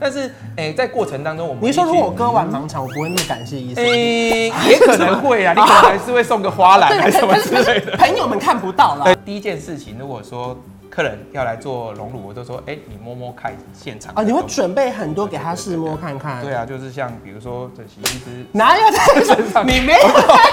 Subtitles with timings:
[0.00, 0.26] 但是，
[0.56, 3.84] 哎、欸，在过程当中，我们你说如果我割完盲肠，我不会那么感谢医生？
[3.84, 7.96] 哎、欸， 也可能会啊，你可能还是会送个花篮 还是什么之类的。
[7.96, 9.14] 朋友们看不到了。
[9.24, 10.58] 第一件事情，如果说
[10.90, 16.42] 客人要来做隆乳，我都说，哎、欸，你摸摸看现场啊，你会准备很多给他试摸看看。
[16.42, 19.64] 对啊，就是像比如说整形医师哪有在身上？
[19.64, 20.08] 你没有在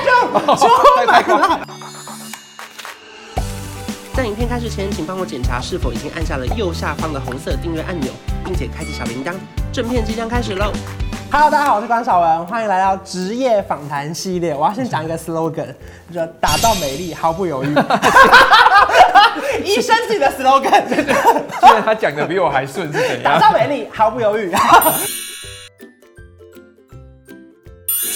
[0.05, 0.55] 用，
[1.07, 1.59] 太夸张。
[4.21, 8.11] 在影片开始前，请帮我检查是否已经按下了右下方的红色订阅按钮，
[8.45, 9.33] 并且开启小铃铛。
[9.73, 10.71] 正片即将开始喽
[11.31, 14.53] ！Hello，大家好，我是关少文，欢迎来到职业访谈系列。
[14.53, 15.73] 我要先讲一个 slogan，
[16.13, 17.73] 就打造美丽毫不犹豫。
[19.65, 20.85] 医生自己的 slogan，
[21.59, 23.23] 虽然他讲的比我还顺，是怎样？
[23.23, 24.53] 打造美丽毫不犹豫。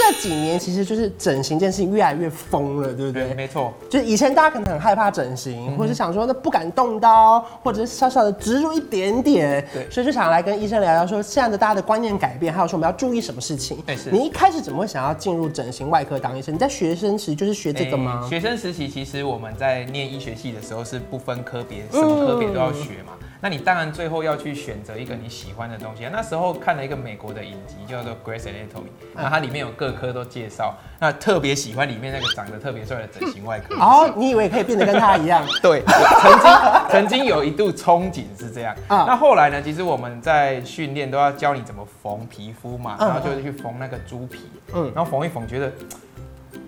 [0.07, 3.25] 这几年其实就是整形这件事情越来越疯了，对不对？
[3.25, 3.73] 对，没错。
[3.89, 9.65] 就是以前大家可能很害怕整形，嗯、或者是想说那不敢动刀，或者是小小的植入一点点。
[9.73, 9.89] 对。
[9.89, 13.77] 所以就想来跟医生聊聊，说现在的大家的观念改变，还有说我们要注意什么事情。
[13.85, 14.11] 对，是。
[14.11, 16.53] 你一开始怎么会想要进入整形外科当医生？
[16.53, 18.21] 你在学生时就是学这个吗？
[18.23, 23.13] 欸、学生时期其实我们在念医学系的时候是不分科别，什么科别都要学嘛。
[23.19, 26.03] 嗯那你当然最后要去选择一个你喜欢的东西。
[26.11, 30.73] 那时候看了一个美国的影集，叫做《Grace Anatomy》，那它里面有各科都介绍。
[30.99, 33.75] 那特别喜欢里面那个长得特别帅的整形外科。
[33.75, 35.45] 哦，你以为可以变得跟他一样？
[35.61, 38.75] 对，曾经曾经有一度憧憬是这样。
[38.87, 39.61] 啊，那后来呢？
[39.61, 44.49] 其实我们在训练都要教你怎么缝皮肤嘛，然后就是去缝那个猪皮。
[44.73, 45.71] 嗯，然后缝一缝，觉得。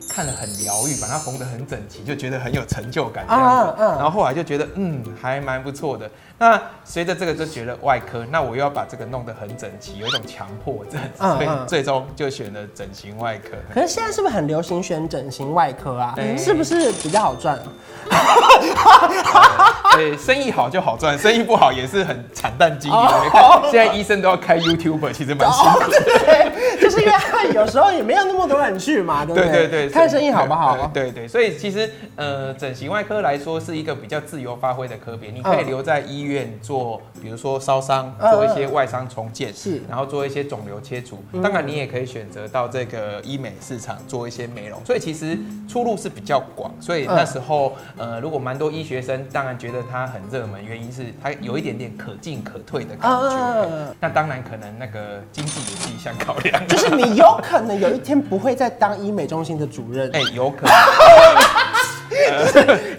[0.09, 3.76] 看得很疗愈，把它缝得很整齐，就觉得很有成就感这样子。
[3.80, 6.09] 嗯，然后后来就觉得，嗯，还蛮不错的。
[6.40, 13.58] 那随着这个就觉得外科，那我又要把这个弄得很整齐，有一种强迫症，所以最终就选了整形外科。
[13.73, 16.16] 可是现在是不是很流行选整形外科啊？
[16.38, 17.58] 是不是比较好赚？
[19.94, 22.98] 对，生意好就好赚，生意不好也是很惨淡经营。
[22.98, 26.03] 你看现在医生都要开 YouTuber，其实蛮辛苦的。
[26.23, 29.50] 对，就是因为他有时候也没有那么多人去嘛，对不对？
[29.50, 29.86] 对对对。
[29.89, 30.88] 生意好不好？
[30.93, 41.23] 对，对对，所以其实呃，整形外科来说是一个比较自由发挥的科别，你可以留在医院做，比如说烧伤，做一些外伤重建，是，然后做一些肿瘤切除。
[41.41, 44.79] 当然，你也可以选择到这个医美市场做一些美容。
[44.85, 46.72] 所以其实出路是比较广。
[46.79, 53.94] 所以那时候呃，如果蛮多医学生，当然觉得它很热门，原因是它有一点点可进可退的感觉。
[54.00, 60.09] 那当然可能那个经济也是一项考量，就是你有可能有一天不会再当医美中心的主任。
[60.11, 60.73] 哎、欸，有可能，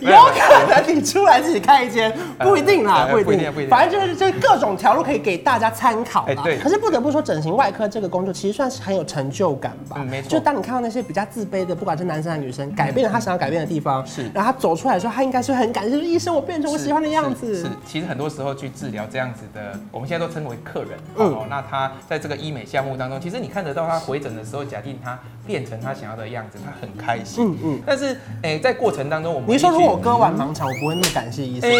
[0.01, 6.43] 有可能你出来自己开一间，不一定啦，不一定，不一定，反正就是就各种条路可以给大家参考啦。
[6.43, 6.59] 对。
[6.59, 9.97] 可是不得不说，整形外科这个工作其实算是很有成就感吧？
[9.99, 10.29] 嗯，没错。
[10.29, 17.63] 就当你看到那些比较自卑的，不管是男生还是女生，改变了他想要改变的地方，是，然后他走出来的时候，他应该是很感谢，就是医生，我变成我喜欢的样子。
[17.63, 20.91] 是，其实很多时候去治疗这样子的，我们现在都称为客人。
[21.17, 27.53] 哦，那他在这个医美项目当中，其实你看得到他回诊的时候，假定他变成他想要的样子，他很开心。
[27.53, 31.71] 嗯嗯，但是，哎、欸，在过程当中，我们你说如果我割完盲肠，我不会那么感谢医生？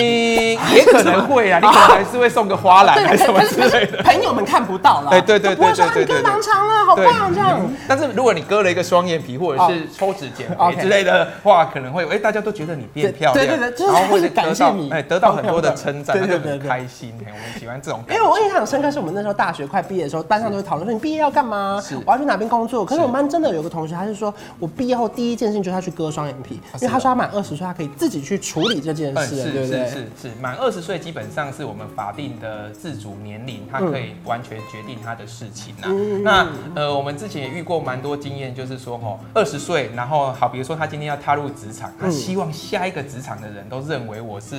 [0.75, 4.03] 也可能会啊， 你可能还是会送个花篮 还是什么之类的。
[4.03, 7.61] 朋友们看不到了，对对对对对对，割盲肠了，好棒这样。
[7.87, 17.15] 但是如果你割了一个双眼皮或者是抽脂减肥之类的话，可能会，哎，大家都觉得你变漂亮，对对对，然后会感谢你，哎，得到很多的称赞，对对对，开心。
[17.19, 18.03] 我们喜欢这种。
[18.09, 21.83] 因为我印象很深刻，是我们那时候大学快毕业的时候，班上都会讨论说，你毕业要干嘛？
[22.07, 22.85] 我要去哪边工作？
[22.85, 29.89] 可是我们班真的有个同学，他是说我毕业后第一件事情就是他去割双眼皮，因为他说他满二十岁，他可以自己去处理这件事，对不对？
[29.89, 35.89] 是是是，满二十岁基本上是我们法定的自主年龄，他可以完全决定他的事情呐。
[36.23, 44.57] 那呃，我们之前也遇过蛮多经验，就是说哦，二十岁，然后好，比如说他今天要踏入职场，他希望下一个职场的人都认为我是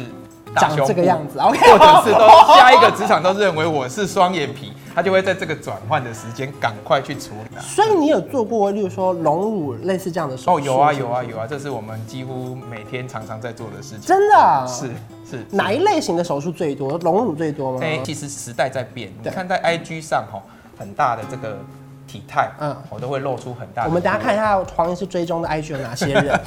[0.56, 4.74] 长这个样子， OK，或者是都下一个职场都认为我是双眼皮。
[4.96, 7.58] 他就会在这个转换的时间赶快去处理。
[7.62, 10.52] 所以你有做过，例如说隆乳类似这样的手术？
[10.52, 14.02] 哦，有啊，有啊，有啊，这是我们几乎每天常常在做的事情。
[14.02, 14.66] 真的啊？
[14.68, 14.88] 是
[15.30, 15.46] 是。
[15.52, 16.98] 哪一类型的手术最多？
[16.98, 17.80] 隆乳最多吗？
[17.82, 19.10] 哎，其实时代在变。
[19.24, 20.42] 你看在 IG 上吼，
[20.78, 21.58] 很大的这个。
[22.10, 23.86] 体态，嗯，我都会露出很大。
[23.86, 26.26] 我们等下看一下黄医师追踪的 IG 有哪些人。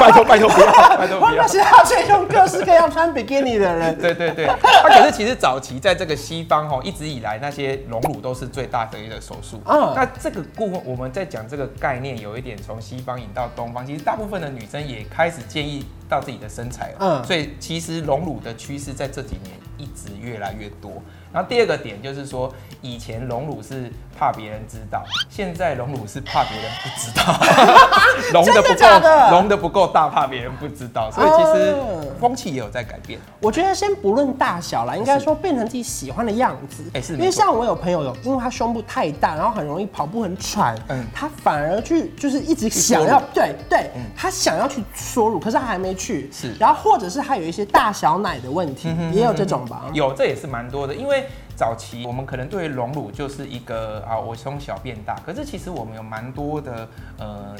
[0.00, 1.30] 拜托拜托不要，拜托不要。
[1.30, 3.98] 我们是要追踪各式各样穿比基尼的人。
[3.98, 9.60] 对对对，他可是其实早期在这个西方哈，一直以来那些隆乳都是最大的一个手术。
[9.66, 16.96] 嗯，那这个部分我们在讲这个概念，有一点从西方引到东方，其实大部分的女生也开始建议到自己的身材了。
[17.00, 21.02] 嗯，所以其实隆乳的趋势在这几年一直越来越多。
[21.34, 22.48] 然后第二个点就是说，
[22.80, 27.34] 以前隆乳是怕别人知道，现在隆乳是怕别人不知道，
[28.32, 31.74] 隆的不够，隆的不不够大，怕别人不知道，所以其实
[32.20, 33.18] 风气也有在改变。
[33.40, 36.84] 我觉得先不论大小啦，应该说变成自己喜欢的样子。
[36.92, 46.30] 哎，是，因为像我有朋友有，因为他胸部太大，然后很容易跑步很喘，嗯，他反而去就是一直想要，对对，他想要去缩乳，可是他还没去。
[46.32, 49.82] 是，然后或者是他有一些大小奶的问题，也有这种吧？
[49.92, 51.23] 有，这也是蛮多的，因为。
[51.56, 55.14] 早期我们可能对隆乳就是一个啊，我从小变大。
[55.24, 56.88] 可是其实我们有蛮多的
[57.18, 57.56] 呃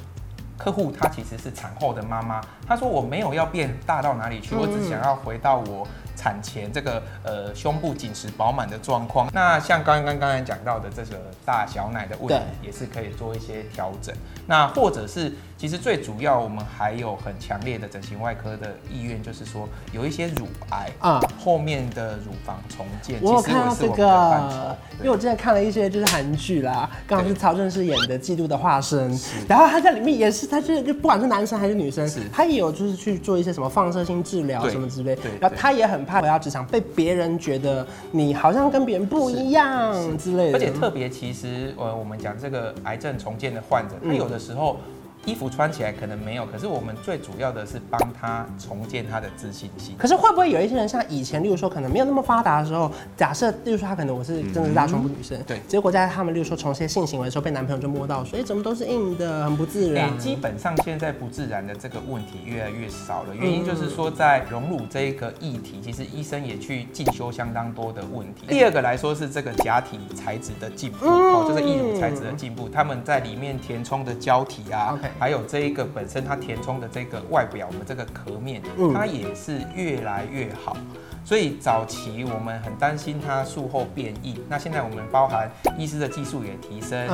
[0.57, 9.29] 客户，她其实是产后的妈妈，她说我没有要变大到哪里去，我只想要回到我产前这个呃胸部紧实饱满的状况。
[9.33, 14.15] 那像刚刚刚才讲到的这个大小奶的问题，也是可以做一些调整。
[14.47, 15.33] 那或者是。
[15.65, 23.19] 其实最主要，我们还有很强烈的整形外科的意愿，就是说有一些乳癌啊，后面的乳房重建。
[23.23, 29.17] 我有看到这个，因为我之前看了一些就是韩剧啦，刚好是曹正奭演的《嫉妒的化身》，
[29.49, 40.59] 然后他在里面也是，他就就不管是男生还是女生，他也有就是去做一些什么放射性治疗什么之类，然后他也很怕回到职场被别人觉得你好像跟别人不一样之类的。
[40.59, 44.77] 而且特别，其实呃，我们讲这个癌症重建的患者，他有的时候。
[45.27, 49.95] 衣服穿起来可能没有，可是我们最主要的是帮他重建他的自信心。
[49.99, 60.17] 可是会不会有一些人像以前，例如说可能没有那么发达的时候，假设例如说他可能我是真的是大胸部女生，对，结果在他们例如说从事性行为的时候被男朋友就摸到，所以怎么都是硬的，很不自然。
[60.19, 68.47] 基本上现在不自然的这个问题越来越少了，原因就是说在荣乳这一个议题，其实医生也去进修相当多的问题。
[68.49, 74.99] 第二个来说是这个假体材质的进步，哦，就是义乳材质的进步，他们在里面填充的胶体啊。
[75.19, 78.63] 还有这一个本身它填充的这个外表，我们这个壳面，
[78.93, 80.77] 它也是越来越好。
[81.25, 87.09] 所以早期我们很担心它术后变异，那现在我们包含医师的技术也提升，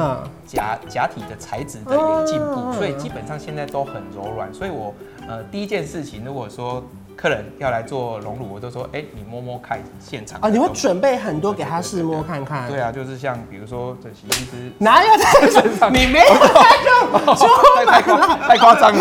[0.47, 4.53] 假假体的材质的也进步，所以基本上现在都很柔软。
[4.53, 4.95] 所以我
[5.29, 6.85] 呃第一件事情，如果说。
[7.21, 12.67] 客人要来做隆乳，我都说，哎、欸，你摸摸看现场啊，你会准备很多给他试摸看看。
[12.67, 15.93] 对啊，就是像比如说整形医师哪有在身上？
[15.93, 19.01] 你没有在做，太夸太夸张了。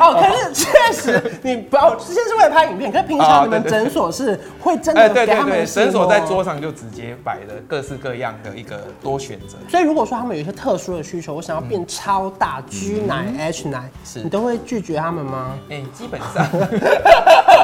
[0.00, 5.66] 哦，可是确实，你不要，之前是为了拍影片，可是平常你们诊所是会真的给他们。
[5.66, 9.58] 诊所在桌上就直接摆了各式各样的一个多选择。
[9.68, 15.50] 所以如果说他们有一些特殊的需求，我想要变超大 G 奶、H 奶，是你都会拒绝他们吗？
[15.68, 16.46] 哎、欸，基本上。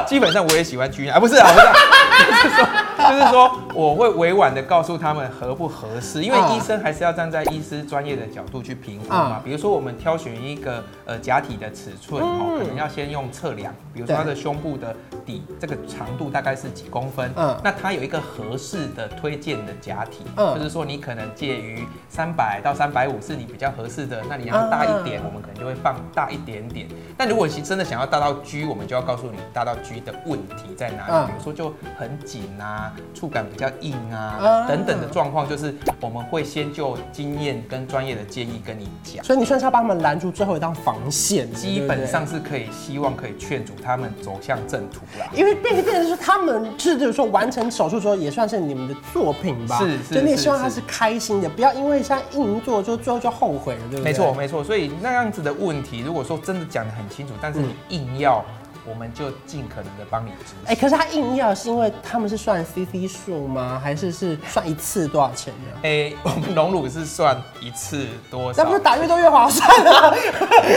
[0.07, 2.67] 基本上我也喜欢奶啊，不是啊，不是， 就是说，
[2.97, 9.41] 就是说，我会委婉的告诉他们合不合适，因为医生还是要站在医师专业的角度去评估嘛。
[9.43, 26.87] 比如说，我们挑选一个呃假体的尺寸哦，可能要先用测量，比如说他的胸部的底这个长度大概是几公分，嗯，那他有一个合适的推荐的假体，嗯，就是说你可能介于三百到三百五是你比较合适的，那你要大一点，我们可能就会放大一点点。
[27.17, 31.27] 但如果你真的想要大到 G，我们就要告诉你大到 G 的问题在哪里？
[31.27, 39.23] 比如说就很紧啊，触感比较硬啊，等等的状况，就是我们会先就经验跟专业的建议跟你讲。
[39.23, 45.27] 所以你算是要帮他们拦住最后一道防线，基本上是可以希望可以劝阻他们走向正途啦。
[45.33, 49.77] 因为变变成是他们是就是说完成手术之后也算是你们的作品吧？
[49.79, 54.03] 是，就你也希望他是开心的，不要因为像硬做就最后就后悔了，对不对？
[54.03, 54.63] 没错没错。
[54.63, 58.43] 所以那样子的问题，如果说真的讲的很清楚，但是你硬要。
[58.87, 60.53] 我们就尽可能的帮你治。
[60.65, 63.79] 哎，可是他硬要是因为他们是算 CC 数吗？
[63.83, 65.79] 还是是算一次多少钱呢？
[65.83, 68.63] 哎，我 们隆乳是算一次多少？
[68.63, 70.13] 那不是打越多越划算啊？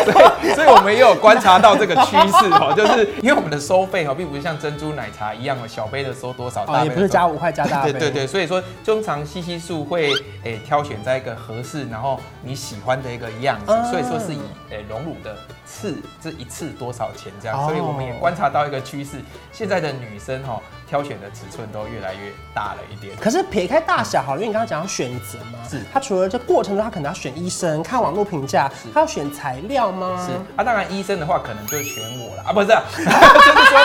[0.05, 7.93] 所以，所以我们也有观察到这个趋势哦，就是因为我们的收费哦，并不是像珍珠奶茶一样哦，小杯的收多少，大杯也不是加五块加大杯。
[7.93, 10.12] 对对对，所以说通常 CC 数会
[10.45, 15.37] 诶挑选在一个合适，然后你喜欢的一个样子，所以说是以诶隆乳的
[15.67, 17.88] 次这一次多少钱这样，所以我。
[17.88, 19.21] 我们也观察到一个趋势，
[19.52, 23.17] 现在的女生哈挑选的尺寸都越来越大了一点。
[23.21, 30.25] 可是撇开大小好了，因为你刚刚讲要选择嘛，是他除了这过程中，他可能要选医生，看网络评价，他要选材料吗？
[30.25, 33.78] 是啊，当然医生的话可能就选我了啊，不是， 就是说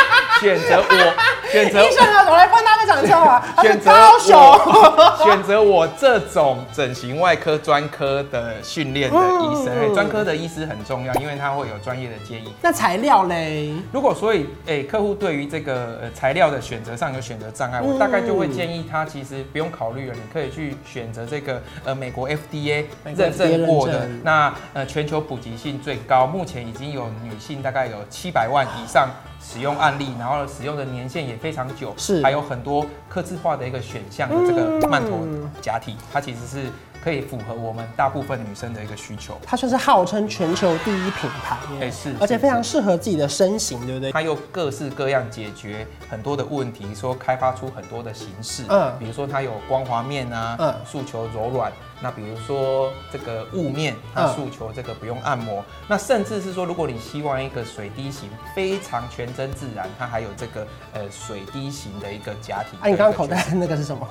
[0.43, 12.53] 选择我，选择 医生啊，我来帮大家讲一下啊，选择我， 选择我这种整形外科专科的训练的医生，专科的医师很重要，因为他会有专业的建议。
[12.61, 13.73] 那材料嘞？
[13.93, 29.07] 如果所以，哎、欸，客户对于这个呃材料的选择上有选择障碍，我大概就会建议他，其实不用考虑了，你可以去选择这个呃美国 FDA 认证过的，那呃全球普及性最高，目前已经有女性大概有七百万以上
[29.43, 35.19] 使用案例，然后使用的年限也非常久，是还有很多刻字化的一个选项的这个曼陀
[35.61, 36.69] 假体，它其实是。
[37.03, 39.37] 可以符合我们大部分女生的一个需求。
[39.45, 44.09] 它算是号称全球第一品牌，哎是，而且非常适合自己的身形，对不对？
[44.13, 51.69] 它又各式各样解决很多的问题，说开发出很多的形式，嗯，比如说它有光滑面啊，嗯，诉求柔软。
[52.03, 55.61] 那比如说这个雾面，它诉求这个不用按摩。
[55.61, 62.75] 嗯、那甚至是说，如果你希望一个水滴型非常全真自然，它还有这个呃水滴型的一个假体。
[62.81, 64.05] 啊，你刚刚口袋那个是什么？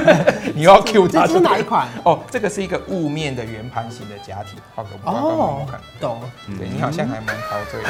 [0.56, 1.26] 你要 Q 它？
[1.26, 1.86] 这是哪一款？
[2.04, 4.56] 哦，这个是一个雾面的圆盘型的假体。
[4.74, 6.22] 好，给我哦，看懂。
[6.58, 7.88] 对，你好像还蛮陶醉的。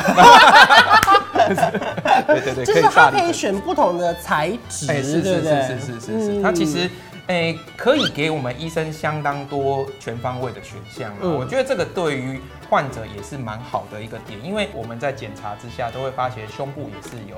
[2.27, 6.91] 对对对，就是它可以选不同的材质，是是是是是是是，它其实。
[7.29, 11.11] 诶、欸，可以给我们医生相当多全方位的选项。
[11.23, 12.39] 嗯，我觉得这个对于
[12.69, 17.37] 患者也是蛮好的一个点，因为我们在检查之下都会发现胸部也是有。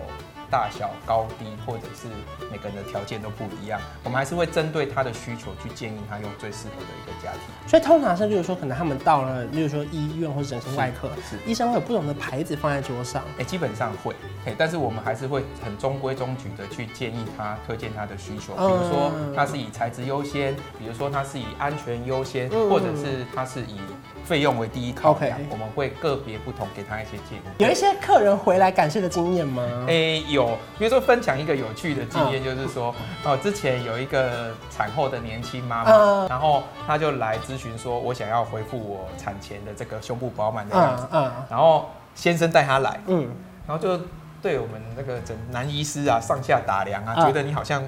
[0.51, 2.09] 大小、高低，或者是
[2.51, 7.41] 每个人的条件都不一样，我们还是会针对他的需求去建议他用最适合的一个家庭。
[7.69, 13.23] 所以通常是，就是说，可能他们到了，例如说医院或者整形外科，是，医生会有不同的牌子放在桌上。
[13.33, 14.15] 哎、欸，基本上会，
[14.47, 18.55] 哎，但是我们还是会很中规中矩的去建议他，推荐他的需求。
[18.55, 23.81] 比如说，他是以材质优先，比如说他是以安全优先，或者是他是以。
[24.25, 27.43] 费用为第一考量，我们会个别不同给他一些建议。
[27.59, 29.63] 有一些客人回来感谢的经验吗？
[29.87, 41.09] 哎、欸，有，比如说分享一个有趣的经验，就是说，哦，之前有一个产后的年轻妈妈，然后她就来咨询说，我想要恢复我产前的这个胸部饱满的样子，
[41.51, 43.29] 然后先生带她来，嗯，
[43.67, 44.01] 然后就
[44.41, 47.83] 对我们那个整男医师啊上下打量啊，觉得你好像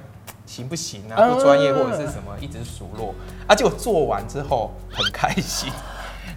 [0.47, 3.14] 行不行啊，不专业或者是什么，一直数落，
[3.47, 5.71] 啊，结果做完之后很开心。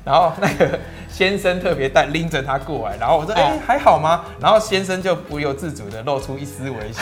[0.03, 0.79] 然后那个
[1.11, 7.01] 先生特别带拎着他过来，然后我说：“哎、欸，还好吗？”然后先生就不由自主的露出一丝微笑。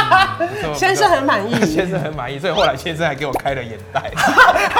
[0.40, 4.10] 嗯、先生很满意，先生很满意，所以后来先生还给我开了眼袋。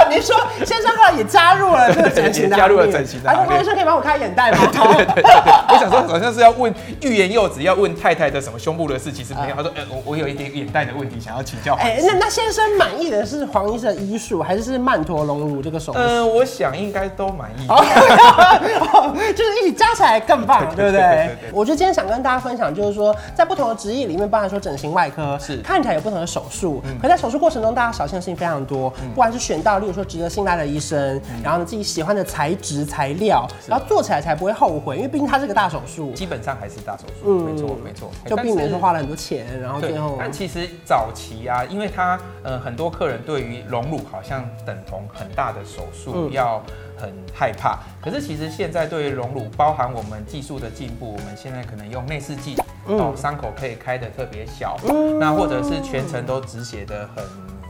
[0.09, 0.35] 你说
[0.65, 3.29] 先生后来也加入了这个整形的， 加入了整形的。
[3.29, 5.53] 他说：“先生可以帮我开眼袋吗？” 对对对对对。
[5.69, 6.73] 我想说好像是要问
[7.03, 9.57] 欲言又止，要问太太的什么胸部的事，其实没有。
[9.57, 15.99] 他说：“哎、欸，我我有一点眼袋的问题，想要请教。”哎，那那先生满意的是黄医生的医术，还是是曼陀隆乳这个手术？
[15.99, 17.58] 嗯、呃，我想应该都满意。
[19.35, 21.37] 就是一起加起来更棒，对不对？
[21.53, 28.91] 我觉得今天想跟大家分享，就是说，在不同的职业里面，包含说整形外科，是看起来有不同的手术，可在手术过程中，大家小心的事情非常多。
[28.91, 37.25] 不管是选到，例如说值得信赖的医生，然后呢自己喜欢的材质材料，然后做起来才不会后悔，因为毕竟它是个大手术，基本上还是大手术。
[37.27, 40.17] 嗯，没错没错，就避免说花了很多钱，然后最后。
[40.19, 46.63] 但其实早期啊，因为他呃很多客人对于隆乳好像等同很大的手术要。
[47.01, 54.77] 很害怕，可是其实现在对于隆乳，包含我们技术的进步，我们现在可能用内视镜，哦，伤口可以开得特别小，
[55.21, 57.25] 那或者是全程都止血的很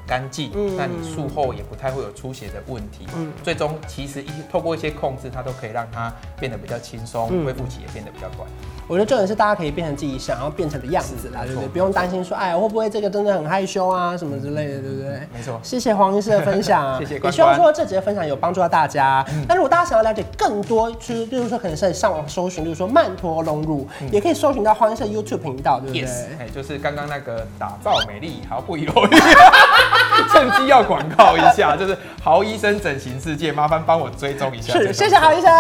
[0.08, 6.10] 干净，那你术后也不太会有出血的问题，嗯最终其实一透过一些控制，它都可以让它
[6.40, 8.48] 变得比较轻松，恢复期也变得比较短。
[8.88, 11.68] 我觉得重点是大家可以变成自己想要变成的样子啦，对不对？
[11.68, 15.10] 不用担心说，哎，会不会这个真的很害羞啊，什么之类的，对不对？
[15.34, 15.60] 没错。
[15.62, 17.18] 谢谢黄医师的分享，谢谢。
[17.18, 19.22] 也希望说这集的分享有帮助到大家。
[19.46, 26.04] 但如果大家想要了解更多，就是例如说可能是上网搜寻，就是说曼陀隆乳，也可以搜寻到黄医师的 YouTube 频道，对不对？
[26.38, 28.90] 哎，就是刚刚那个打造美丽毫不犹豫，
[30.32, 34.72] 趁机要广告一下，就是豪医生整形世界，麻烦帮我追踪一下。
[34.72, 35.50] 是，谢谢豪医生，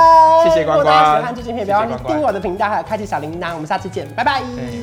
[0.44, 0.78] 谢谢关关。
[0.78, 3.54] 如果大家喜欢这支影片，不要忘记订阅我的频道，还有开启小铃铛。
[3.54, 4.06] 我们下次见。
[4.14, 4.42] 拜拜，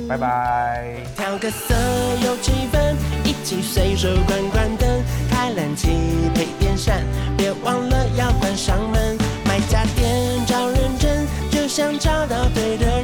[0.10, 0.96] 拜拜。
[1.16, 1.76] 调个色
[2.24, 2.80] 有气氛，
[3.24, 4.90] 一起随手关关灯，
[5.30, 5.90] 开冷气
[6.34, 7.04] 配电扇，
[7.38, 9.18] 别忘了要关上门。
[9.46, 12.95] 买家电找认真，就像找到对的。